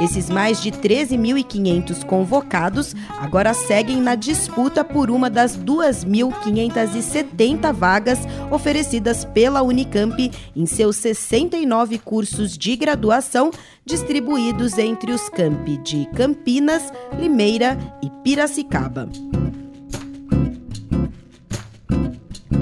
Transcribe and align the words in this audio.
Esses 0.00 0.28
mais 0.28 0.60
de 0.60 0.72
13.500 0.72 2.04
convocados 2.04 2.96
agora 3.18 3.54
seguem 3.54 4.00
na 4.00 4.16
disputa 4.16 4.84
por 4.84 5.10
uma 5.10 5.30
das 5.30 5.56
2.570 5.56 7.72
vagas 7.72 8.18
oferecidas 8.50 9.24
pela 9.24 9.62
Unicamp 9.62 10.30
em 10.54 10.66
seus 10.66 10.96
69 10.96 11.98
cursos 11.98 12.58
de 12.58 12.76
graduação, 12.76 13.50
distribuídos 13.84 14.78
entre 14.78 15.10
os 15.12 15.28
campi 15.28 15.76
de 15.78 16.06
Campinas, 16.06 16.92
Limeira 17.18 17.76
e 18.02 18.10
Piracicaba. 18.22 19.08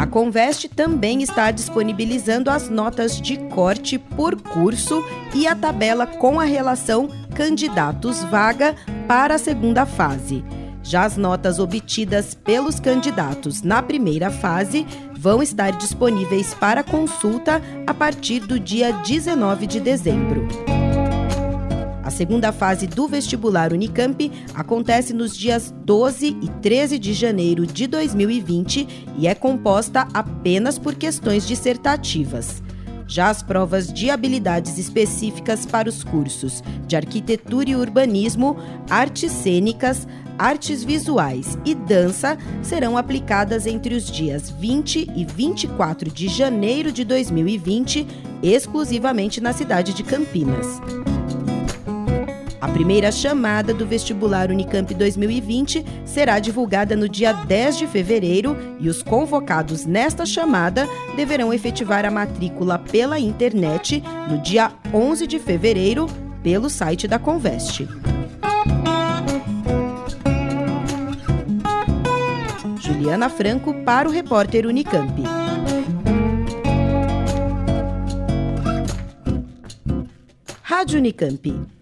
A 0.02 0.06
Conveste 0.06 0.68
também 0.68 1.22
está 1.22 1.52
disponibilizando 1.52 2.50
as 2.50 2.68
notas 2.68 3.20
de 3.20 3.36
corte 3.36 3.98
por 3.98 4.34
curso 4.34 5.00
e 5.32 5.46
a 5.46 5.54
tabela 5.54 6.08
com 6.08 6.40
a 6.40 6.44
relação 6.44 7.08
candidatos 7.32 8.22
vaga 8.24 8.74
para 9.08 9.34
a 9.34 9.38
segunda 9.38 9.84
fase. 9.84 10.44
Já 10.82 11.04
as 11.04 11.16
notas 11.16 11.58
obtidas 11.58 12.34
pelos 12.34 12.80
candidatos 12.80 13.62
na 13.62 13.82
primeira 13.82 14.30
fase 14.30 14.86
vão 15.16 15.42
estar 15.42 15.70
disponíveis 15.70 16.52
para 16.54 16.82
consulta 16.82 17.62
a 17.86 17.94
partir 17.94 18.40
do 18.40 18.58
dia 18.58 18.92
19 18.92 19.66
de 19.66 19.80
dezembro. 19.80 20.48
A 22.02 22.10
segunda 22.10 22.50
fase 22.50 22.88
do 22.88 23.06
vestibular 23.06 23.72
Unicamp 23.72 24.30
acontece 24.54 25.12
nos 25.12 25.36
dias 25.36 25.72
12 25.84 26.36
e 26.42 26.48
13 26.60 26.98
de 26.98 27.12
janeiro 27.12 27.64
de 27.64 27.86
2020 27.86 29.06
e 29.16 29.28
é 29.28 29.34
composta 29.34 30.08
apenas 30.12 30.78
por 30.78 30.96
questões 30.96 31.46
dissertativas. 31.46 32.60
Já 33.12 33.28
as 33.28 33.42
provas 33.42 33.92
de 33.92 34.08
habilidades 34.08 34.78
específicas 34.78 35.66
para 35.66 35.86
os 35.86 36.02
cursos 36.02 36.64
de 36.86 36.96
arquitetura 36.96 37.68
e 37.68 37.76
urbanismo, 37.76 38.56
artes 38.88 39.30
cênicas, 39.30 40.08
artes 40.38 40.82
visuais 40.82 41.58
e 41.62 41.74
dança 41.74 42.38
serão 42.62 42.96
aplicadas 42.96 43.66
entre 43.66 43.94
os 43.94 44.10
dias 44.10 44.48
20 44.48 45.10
e 45.14 45.26
24 45.26 46.10
de 46.10 46.26
janeiro 46.26 46.90
de 46.90 47.04
2020, 47.04 48.06
exclusivamente 48.42 49.42
na 49.42 49.52
cidade 49.52 49.92
de 49.92 50.02
Campinas. 50.02 50.80
A 52.62 52.68
primeira 52.68 53.10
chamada 53.10 53.74
do 53.74 53.84
vestibular 53.84 54.48
Unicamp 54.48 54.94
2020 54.94 55.84
será 56.04 56.38
divulgada 56.38 56.94
no 56.94 57.08
dia 57.08 57.32
10 57.32 57.76
de 57.76 57.86
fevereiro 57.88 58.56
e 58.78 58.88
os 58.88 59.02
convocados 59.02 59.84
nesta 59.84 60.24
chamada 60.24 60.86
deverão 61.16 61.52
efetivar 61.52 62.04
a 62.04 62.10
matrícula 62.10 62.78
pela 62.78 63.18
internet 63.18 64.00
no 64.30 64.38
dia 64.38 64.70
11 64.94 65.26
de 65.26 65.40
fevereiro 65.40 66.06
pelo 66.40 66.70
site 66.70 67.08
da 67.08 67.18
Conveste. 67.18 67.88
Juliana 72.80 73.28
Franco 73.28 73.74
para 73.82 74.08
o 74.08 74.12
repórter 74.12 74.68
Unicamp. 74.68 75.20
Rádio 80.62 81.00
Unicamp. 81.00 81.81